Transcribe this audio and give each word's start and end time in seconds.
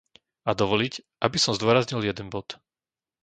A 0.49 0.57
dovoliť, 0.61 0.93
aby 1.25 1.37
som 1.39 1.53
zdôraznil 1.57 2.01
jeden 2.09 2.27
bod. 2.33 2.47